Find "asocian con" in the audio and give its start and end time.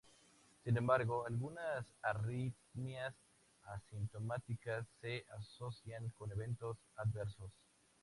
5.37-6.31